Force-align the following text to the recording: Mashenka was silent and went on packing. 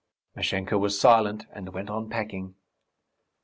Mashenka 0.35 0.79
was 0.79 0.99
silent 0.99 1.45
and 1.53 1.75
went 1.75 1.91
on 1.91 2.09
packing. 2.09 2.55